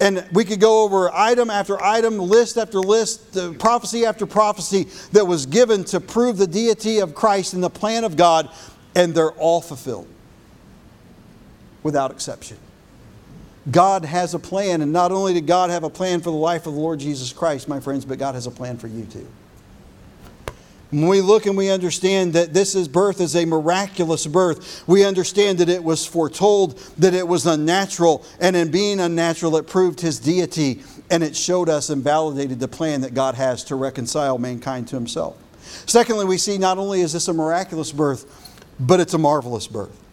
[0.00, 4.86] And we could go over item after item, list after list, uh, prophecy after prophecy
[5.12, 8.48] that was given to prove the deity of Christ and the plan of God,
[8.94, 10.06] and they're all fulfilled
[11.82, 12.58] without exception.
[13.70, 16.66] God has a plan, and not only did God have a plan for the life
[16.66, 19.26] of the Lord Jesus Christ, my friends, but God has a plan for you too.
[20.90, 25.04] When we look and we understand that this is birth is a miraculous birth, we
[25.04, 30.00] understand that it was foretold, that it was unnatural, and in being unnatural, it proved
[30.00, 34.38] his deity, and it showed us and validated the plan that God has to reconcile
[34.38, 35.36] mankind to himself.
[35.84, 40.07] Secondly, we see not only is this a miraculous birth, but it's a marvelous birth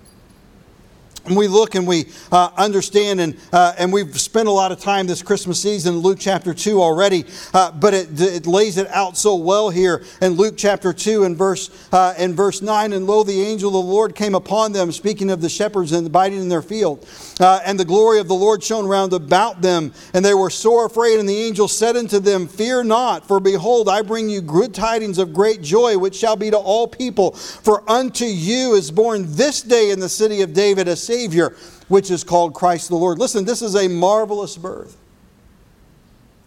[1.26, 4.80] and we look and we uh, understand, and, uh, and we've spent a lot of
[4.80, 8.88] time this Christmas season, in Luke chapter 2 already, uh, but it, it lays it
[8.90, 12.94] out so well here in Luke chapter 2 and verse, uh, and verse 9.
[12.94, 16.06] And lo, the angel of the Lord came upon them, speaking of the shepherds and
[16.06, 17.08] abiding in their field.
[17.40, 20.86] Uh, and the glory of the Lord shone round about them, and they were sore
[20.86, 21.20] afraid.
[21.20, 25.18] And the angel said unto them, Fear not, for behold, I bring you good tidings
[25.18, 27.32] of great joy, which shall be to all people.
[27.32, 31.56] For unto you is born this day in the city of David a Savior Savior,
[31.88, 33.18] which is called Christ the Lord.
[33.18, 34.98] Listen, this is a marvelous birth.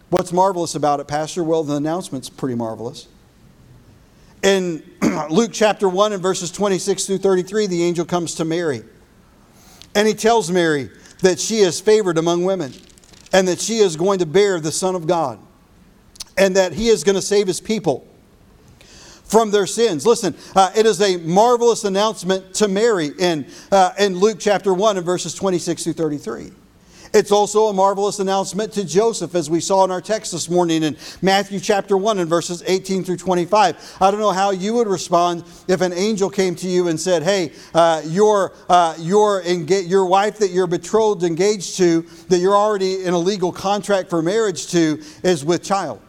[0.09, 1.43] What's marvelous about it, Pastor?
[1.43, 3.07] Well, the announcement's pretty marvelous.
[4.43, 4.83] In
[5.29, 8.83] Luke chapter 1 and verses 26 through 33, the angel comes to Mary.
[9.95, 12.71] And he tells Mary that she is favored among women
[13.33, 15.39] and that she is going to bear the Son of God
[16.37, 18.07] and that he is going to save his people
[19.29, 20.05] from their sins.
[20.05, 24.97] Listen, uh, it is a marvelous announcement to Mary in, uh, in Luke chapter 1
[24.97, 26.51] and verses 26 through 33.
[27.11, 30.83] It's also a marvelous announcement to Joseph, as we saw in our text this morning
[30.83, 33.97] in Matthew chapter 1 and verses 18 through 25.
[33.99, 37.23] I don't know how you would respond if an angel came to you and said,
[37.23, 42.55] Hey, uh, your, uh, your, enga- your wife that you're betrothed, engaged to, that you're
[42.55, 45.99] already in a legal contract for marriage to, is with child.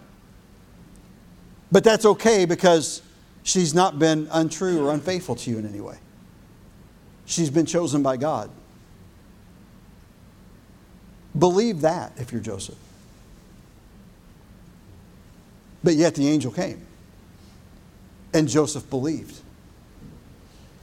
[1.73, 3.01] But that's okay because
[3.43, 5.99] She's not been untrue or unfaithful to you in any way.
[7.27, 8.51] She's been chosen by God.
[11.39, 12.79] Believe that if you're Joseph.
[15.83, 16.85] But yet the angel came.
[18.35, 19.41] And Joseph believed.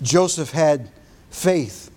[0.01, 0.89] Joseph had
[1.29, 1.91] faith.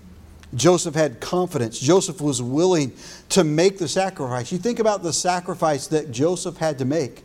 [0.54, 1.78] Joseph had confidence.
[1.78, 2.92] Joseph was willing
[3.30, 4.50] to make the sacrifice.
[4.50, 7.24] You think about the sacrifice that Joseph had to make.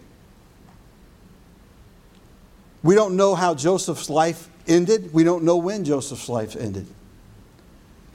[2.85, 5.11] We don't know how Joseph's life ended.
[5.11, 6.85] We don't know when Joseph's life ended.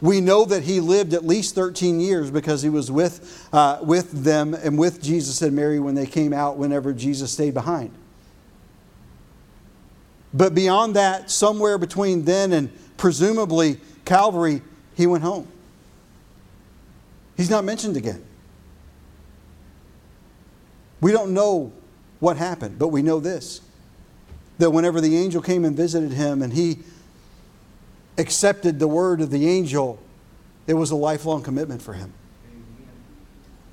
[0.00, 4.12] We know that he lived at least 13 years because he was with, uh, with
[4.22, 7.90] them and with Jesus and Mary when they came out, whenever Jesus stayed behind.
[10.32, 14.62] But beyond that, somewhere between then and presumably Calvary,
[14.94, 15.48] he went home.
[17.36, 18.24] He's not mentioned again.
[21.00, 21.72] We don't know
[22.20, 23.62] what happened, but we know this
[24.60, 26.78] that whenever the angel came and visited him and he
[28.18, 29.98] accepted the word of the angel,
[30.66, 32.12] it was a lifelong commitment for him.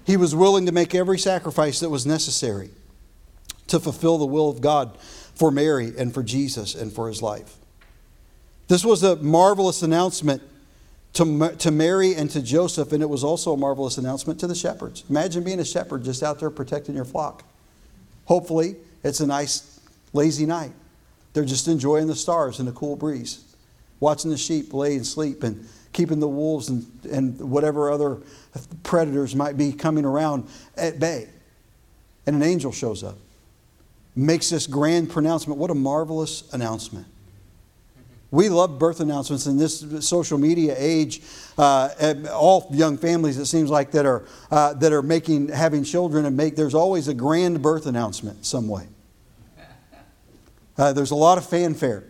[0.05, 2.69] He was willing to make every sacrifice that was necessary
[3.67, 4.97] to fulfill the will of God
[5.35, 7.57] for Mary and for Jesus and for his life.
[8.69, 10.41] This was a marvelous announcement
[11.13, 14.55] to, to Mary and to Joseph, and it was also a marvelous announcement to the
[14.55, 15.03] shepherds.
[15.09, 17.43] Imagine being a shepherd just out there protecting your flock.
[18.25, 19.76] Hopefully, it's a nice
[20.17, 20.73] lazy night.
[21.33, 23.43] They're just enjoying the stars and the cool breeze,
[23.99, 28.17] watching the sheep lay and sleep and keeping the wolves and, and whatever other
[28.83, 31.29] predators might be coming around at bay.
[32.25, 33.17] And an angel shows up,
[34.15, 35.59] makes this grand pronouncement.
[35.59, 37.05] What a marvelous announcement.
[38.29, 41.21] We love birth announcements in this social media age.
[41.57, 46.25] Uh, all young families, it seems like, that are, uh, that are making, having children
[46.25, 48.87] and make, there's always a grand birth announcement some way.
[50.77, 52.03] Uh, there's a lot of fanfare.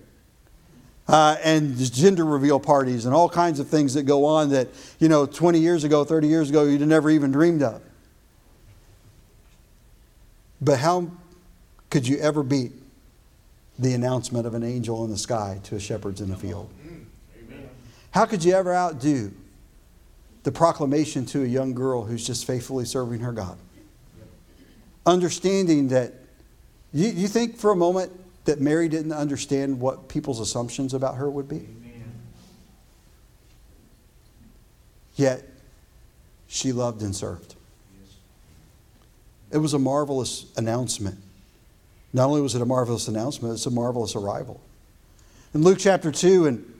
[1.07, 4.67] Uh, and gender reveal parties and all kinds of things that go on that,
[4.99, 7.81] you know, 20 years ago, 30 years ago, you'd never even dreamed of.
[10.59, 11.09] But how
[11.89, 12.73] could you ever beat
[13.79, 16.69] the announcement of an angel in the sky to a shepherds in the field.
[18.11, 19.31] How could you ever outdo
[20.43, 23.57] the proclamation to a young girl who's just faithfully serving her God?
[25.05, 26.13] Understanding that,
[26.91, 28.11] you, you think for a moment
[28.47, 31.67] that Mary didn't understand what people's assumptions about her would be?
[35.15, 35.43] Yet,
[36.47, 37.55] she loved and served.
[39.51, 41.17] It was a marvelous announcement.
[42.13, 44.61] Not only was it a marvelous announcement, it's a marvelous arrival.
[45.53, 46.73] In Luke chapter 2 and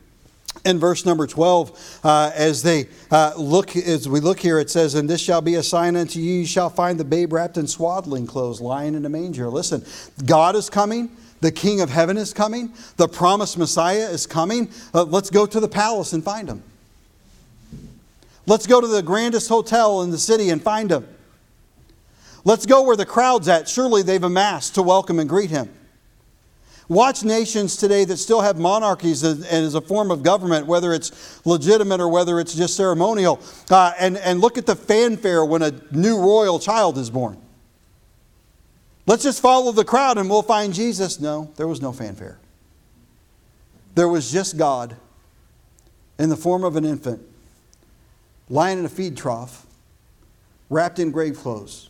[0.66, 4.96] in verse number 12, uh, as they uh, look, as we look here, it says,
[4.96, 7.68] And this shall be a sign unto you, you shall find the babe wrapped in
[7.68, 9.50] swaddling clothes, lying in a manger.
[9.50, 9.86] Listen,
[10.26, 11.10] God is coming.
[11.40, 12.74] The King of heaven is coming.
[12.98, 14.70] The promised Messiah is coming.
[14.94, 16.64] Uh, let's go to the palace and find him.
[18.46, 21.08] Let's go to the grandest hotel in the city and find him.
[22.44, 23.68] Let's go where the crowd's at.
[23.68, 25.70] Surely they've amassed to welcome and greet him.
[26.90, 32.00] Watch nations today that still have monarchies as a form of government, whether it's legitimate
[32.00, 36.18] or whether it's just ceremonial, uh, and, and look at the fanfare when a new
[36.18, 37.38] royal child is born.
[39.08, 41.20] Let's just follow the crowd and we'll find Jesus.
[41.20, 42.38] No, there was no fanfare.
[43.96, 44.98] There was just God
[46.20, 47.22] in the form of an infant,
[48.50, 49.66] lying in a feed trough,
[50.70, 51.90] wrapped in grave clothes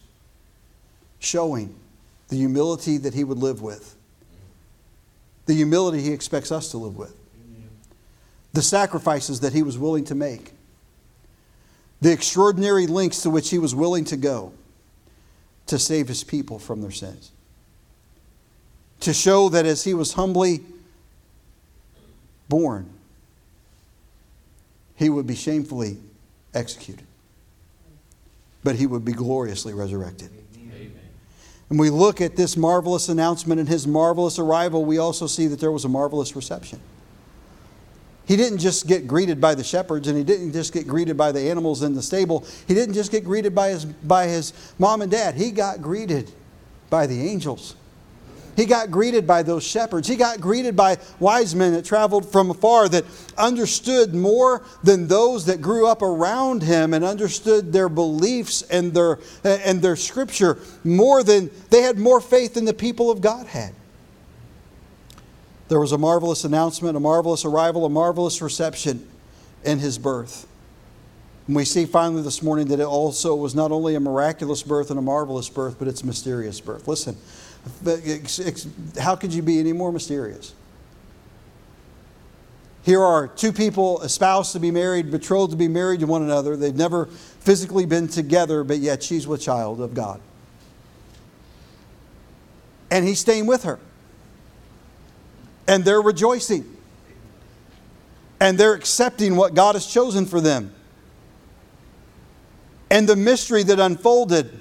[1.20, 1.76] showing
[2.28, 3.96] the humility that he would live with,
[5.48, 7.16] the humility he expects us to live with,
[8.54, 10.52] the sacrifices that he was willing to make,
[12.00, 14.54] the extraordinary lengths to which he was willing to go
[15.68, 17.32] to save his people from their sins.
[19.02, 20.62] To show that as he was humbly
[22.50, 22.90] born,
[24.96, 25.98] he would be shamefully
[26.54, 27.06] executed,
[28.64, 30.32] but he would be gloriously resurrected.
[31.70, 35.60] And we look at this marvelous announcement and his marvelous arrival, we also see that
[35.60, 36.80] there was a marvelous reception.
[38.28, 41.32] He didn't just get greeted by the shepherds and he didn't just get greeted by
[41.32, 42.46] the animals in the stable.
[42.68, 45.36] He didn't just get greeted by his, by his mom and dad.
[45.36, 46.30] He got greeted
[46.90, 47.76] by the angels.
[48.58, 50.08] He got greeted by those shepherds.
[50.08, 53.06] He got greeted by wise men that traveled from afar that
[53.38, 59.20] understood more than those that grew up around him and understood their beliefs and their,
[59.44, 63.74] and their scripture more than they had more faith than the people of God had.
[65.70, 69.08] There was a marvelous announcement, a marvelous arrival, a marvelous reception
[69.64, 70.48] in his birth.
[71.48, 74.90] And we see finally this morning that it also was not only a miraculous birth
[74.90, 76.88] and a marvelous birth, but it's a mysterious birth.
[76.88, 77.18] Listen,
[79.00, 80.54] how could you be any more mysterious?
[82.84, 86.56] Here are two people espoused to be married, betrothed to be married to one another.
[86.56, 90.22] They've never physically been together, but yet she's with child of God.
[92.90, 93.80] And he's staying with her.
[95.68, 96.78] And they're rejoicing.
[98.40, 100.74] And they're accepting what God has chosen for them.
[102.90, 104.60] And the mystery that unfolded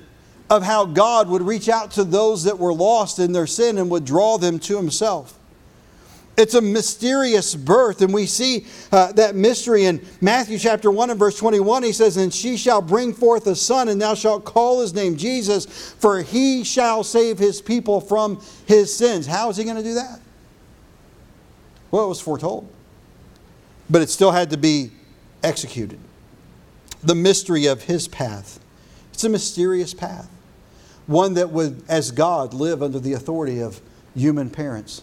[0.49, 3.91] of how God would reach out to those that were lost in their sin and
[3.91, 5.39] would draw them to Himself.
[6.37, 11.19] It's a mysterious birth, and we see uh, that mystery in Matthew chapter 1 and
[11.19, 11.83] verse 21.
[11.83, 15.17] He says, And she shall bring forth a son, and thou shalt call his name
[15.17, 19.27] Jesus, for he shall save his people from his sins.
[19.27, 20.21] How is he going to do that?
[21.91, 22.69] Well, it was foretold,
[23.89, 24.91] but it still had to be
[25.43, 25.99] executed.
[27.03, 28.61] The mystery of his path.
[29.13, 30.29] It's a mysterious path
[31.07, 33.81] one that would, as God, live under the authority of
[34.15, 35.03] human parents,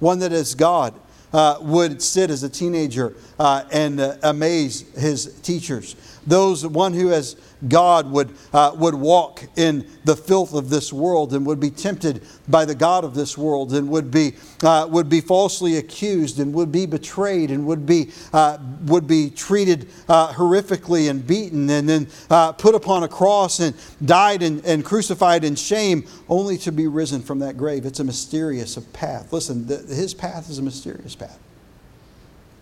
[0.00, 0.94] one that, as God,
[1.32, 5.96] uh, would sit as a teenager uh, and uh, amaze his teachers.
[6.26, 7.36] Those one who, as
[7.68, 12.22] God, would, uh, would walk in the filth of this world and would be tempted
[12.48, 16.52] by the God of this world and would be, uh, would be falsely accused and
[16.54, 21.88] would be betrayed and would be, uh, would be treated uh, horrifically and beaten and
[21.88, 26.72] then uh, put upon a cross and died and, and crucified in shame only to
[26.72, 27.86] be risen from that grave.
[27.86, 29.32] It's a mysterious path.
[29.32, 31.38] Listen, the, his path is a mysterious path.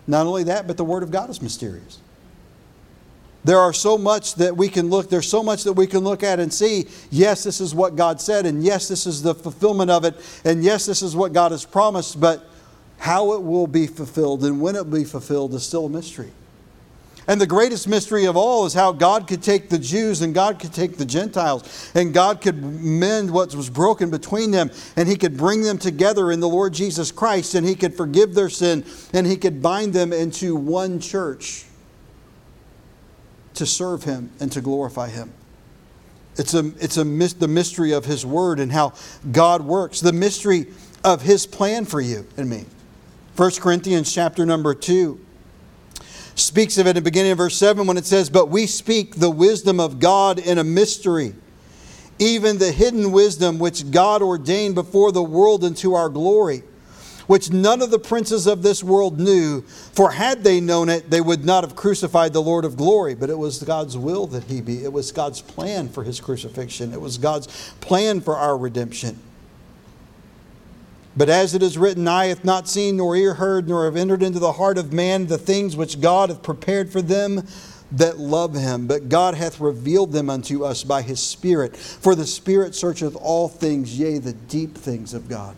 [0.05, 1.99] Not only that, but the Word of God is mysterious.
[3.43, 6.23] There are so much that we can look, there's so much that we can look
[6.23, 9.91] at and see, yes, this is what God said, and yes, this is the fulfillment
[9.91, 10.15] of it,
[10.45, 12.49] and yes, this is what God has promised, but
[12.99, 16.31] how it will be fulfilled and when it will be fulfilled is still a mystery.
[17.27, 20.59] And the greatest mystery of all is how God could take the Jews and God
[20.59, 25.17] could take the Gentiles and God could mend what was broken between them and He
[25.17, 28.85] could bring them together in the Lord Jesus Christ and He could forgive their sin
[29.13, 31.65] and He could bind them into one church
[33.55, 35.31] to serve Him and to glorify Him.
[36.35, 38.93] It's, a, it's a, the mystery of His Word and how
[39.31, 39.99] God works.
[39.99, 40.67] The mystery
[41.03, 42.65] of his plan for you and me.
[43.35, 45.19] 1 Corinthians chapter number 2
[46.35, 49.15] speaks of it in the beginning of verse 7 when it says, But we speak
[49.15, 51.35] the wisdom of God in a mystery,
[52.19, 56.63] even the hidden wisdom which God ordained before the world into our glory,
[57.27, 59.61] which none of the princes of this world knew.
[59.61, 63.15] For had they known it, they would not have crucified the Lord of glory.
[63.15, 66.93] But it was God's will that he be, it was God's plan for his crucifixion,
[66.93, 67.47] it was God's
[67.81, 69.19] plan for our redemption.
[71.15, 74.23] But as it is written, eye hath not seen, nor ear heard, nor have entered
[74.23, 77.45] into the heart of man the things which God hath prepared for them
[77.91, 78.87] that love him.
[78.87, 81.77] But God hath revealed them unto us by his Spirit.
[81.77, 85.55] For the Spirit searcheth all things, yea, the deep things of God.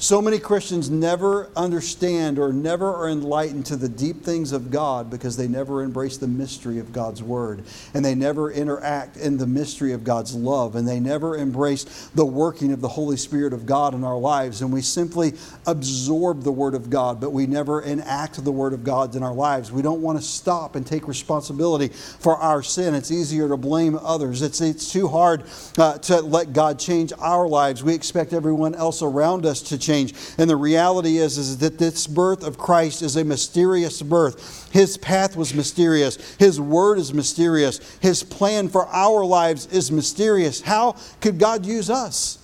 [0.00, 5.10] So many Christians never understand or never are enlightened to the deep things of God
[5.10, 7.64] because they never embrace the mystery of God's Word.
[7.94, 10.76] And they never interact in the mystery of God's love.
[10.76, 14.62] And they never embrace the working of the Holy Spirit of God in our lives.
[14.62, 15.32] And we simply
[15.66, 19.34] absorb the Word of God, but we never enact the Word of God in our
[19.34, 19.72] lives.
[19.72, 22.94] We don't want to stop and take responsibility for our sin.
[22.94, 25.42] It's easier to blame others, it's, it's too hard
[25.76, 27.82] uh, to let God change our lives.
[27.82, 30.14] We expect everyone else around us to change change.
[30.36, 34.70] And the reality is, is that this birth of Christ is a mysterious birth.
[34.72, 36.16] His path was mysterious.
[36.36, 37.80] His word is mysterious.
[38.00, 40.60] His plan for our lives is mysterious.
[40.60, 42.38] How could God use us?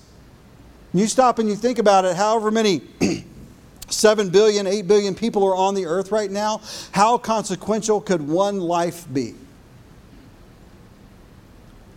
[0.94, 2.82] You stop and you think about it, however many
[3.88, 6.60] 7 billion, 8 billion people are on the earth right now,
[6.92, 9.34] how consequential could one life be?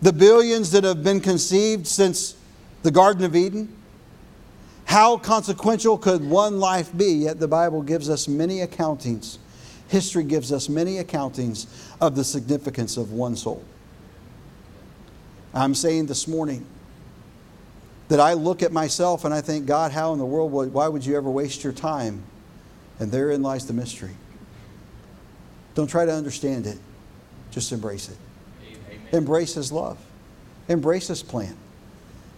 [0.02, 2.36] The billions that have been conceived since
[2.84, 3.77] the Garden of Eden,
[4.88, 7.08] how consequential could one life be?
[7.08, 9.38] Yet the Bible gives us many accountings.
[9.90, 11.68] History gives us many accountings
[12.00, 13.64] of the significance of one soul.
[15.54, 16.66] I'm saying this morning
[18.08, 20.88] that I look at myself and I think, God, how in the world, would, why
[20.88, 22.24] would you ever waste your time?
[23.02, 24.16] And therein lies the mystery.
[25.76, 26.78] Don't try to understand it,
[27.52, 28.18] just embrace it.
[28.64, 29.02] Amen.
[29.12, 29.98] Embrace His love,
[30.70, 31.58] embrace His plan.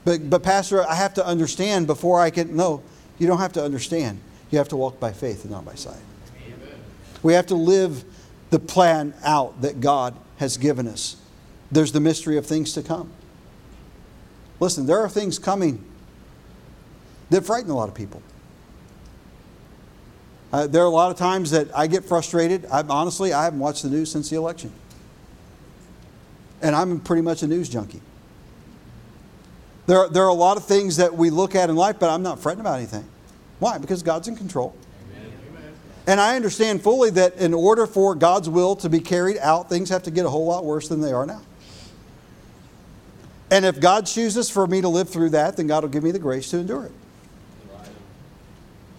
[0.05, 2.55] But, but, Pastor, I have to understand before I can.
[2.55, 2.83] No,
[3.17, 4.19] you don't have to understand.
[4.49, 5.99] You have to walk by faith and not by sight.
[6.45, 6.79] Amen.
[7.21, 8.03] We have to live
[8.49, 11.17] the plan out that God has given us.
[11.71, 13.11] There's the mystery of things to come.
[14.59, 15.83] Listen, there are things coming
[17.29, 18.21] that frighten a lot of people.
[20.51, 22.65] Uh, there are a lot of times that I get frustrated.
[22.71, 24.71] i honestly, I haven't watched the news since the election.
[26.61, 28.01] And I'm pretty much a news junkie.
[29.89, 32.21] There, there are a lot of things that we look at in life, but I'm
[32.21, 33.03] not fretting about anything.
[33.57, 33.79] Why?
[33.79, 34.75] Because God's in control.
[36.05, 39.89] And I understand fully that in order for God's will to be carried out, things
[39.89, 41.41] have to get a whole lot worse than they are now.
[43.49, 46.11] And if God chooses for me to live through that, then God will give me
[46.11, 46.91] the grace to endure it.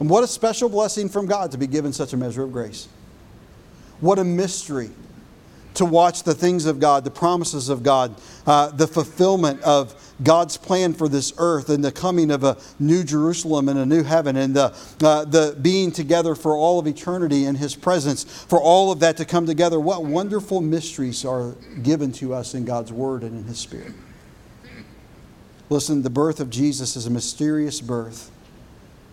[0.01, 2.89] And what a special blessing from God to be given such a measure of grace.
[4.01, 4.91] What a mystery
[5.75, 8.15] to watch the things of God, the promises of God,
[8.47, 13.05] uh, the fulfillment of God's plan for this earth and the coming of a new
[13.05, 17.45] Jerusalem and a new heaven and the, uh, the being together for all of eternity
[17.45, 19.81] in His presence, for all of that to come together.
[19.81, 21.53] What wonderful mysteries are
[21.83, 23.93] given to us in God's Word and in His Spirit.
[25.71, 28.31] Listen, the birth of Jesus is a mysterious birth.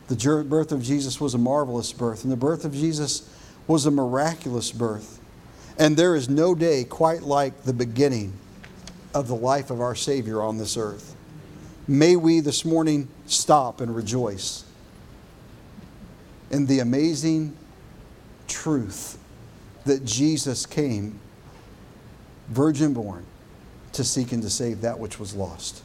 [0.07, 3.29] The birth of Jesus was a marvelous birth, and the birth of Jesus
[3.67, 5.16] was a miraculous birth.
[5.77, 8.33] And there is no day quite like the beginning
[9.13, 11.15] of the life of our Savior on this earth.
[11.87, 14.65] May we this morning stop and rejoice
[16.49, 17.55] in the amazing
[18.47, 19.17] truth
[19.85, 21.19] that Jesus came,
[22.49, 23.25] virgin born,
[23.93, 25.81] to seek and to save that which was lost.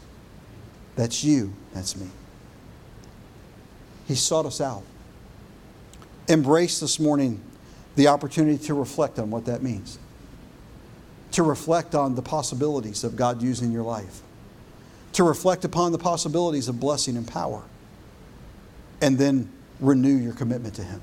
[0.96, 2.08] That's you, that's me.
[4.06, 4.82] He sought us out.
[6.28, 7.40] Embrace this morning
[7.96, 9.98] the opportunity to reflect on what that means,
[11.32, 14.22] to reflect on the possibilities of God using your life,
[15.12, 17.62] to reflect upon the possibilities of blessing and power,
[19.00, 21.02] and then renew your commitment to Him,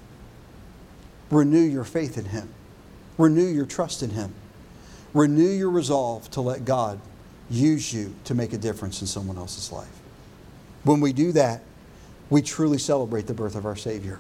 [1.30, 2.50] renew your faith in Him,
[3.18, 4.34] renew your trust in Him,
[5.14, 7.00] renew your resolve to let God
[7.50, 10.00] use you to make a difference in someone else's life.
[10.84, 11.64] When we do that,
[12.30, 14.20] we truly celebrate the birth of our Savior.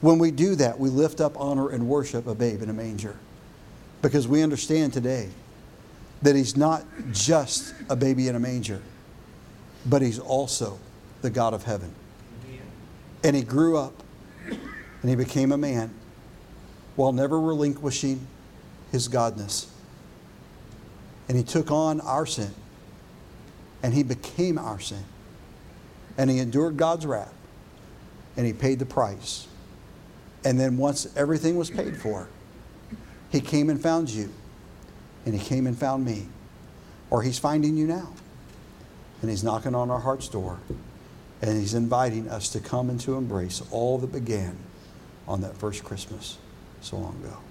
[0.00, 3.16] When we do that, we lift up, honor, and worship a babe in a manger.
[4.02, 5.30] Because we understand today
[6.22, 8.82] that he's not just a baby in a manger,
[9.86, 10.78] but he's also
[11.22, 11.94] the God of heaven.
[13.24, 14.02] And he grew up
[14.46, 15.92] and he became a man
[16.94, 18.26] while never relinquishing
[18.92, 19.68] his godness.
[21.28, 22.54] And he took on our sin
[23.82, 25.04] and he became our sin
[26.16, 27.34] and he endured God's wrath
[28.36, 29.48] and he paid the price.
[30.46, 32.28] And then once everything was paid for,
[33.30, 34.32] he came and found you
[35.24, 36.28] and he came and found me.
[37.10, 38.12] Or he's finding you now.
[39.20, 40.60] And he's knocking on our heart's door
[41.42, 44.56] and he's inviting us to come and to embrace all that began
[45.26, 46.38] on that first Christmas
[46.80, 47.38] so long ago.